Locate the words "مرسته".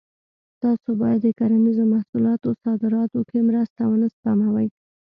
3.49-3.81